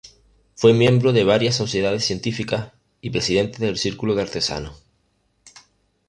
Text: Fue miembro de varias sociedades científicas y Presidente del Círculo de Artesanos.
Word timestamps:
Fue 0.55 0.73
miembro 0.73 1.13
de 1.13 1.23
varias 1.23 1.55
sociedades 1.55 2.03
científicas 2.05 2.71
y 3.01 3.11
Presidente 3.11 3.59
del 3.63 3.77
Círculo 3.77 4.15
de 4.15 4.23
Artesanos. 4.23 4.83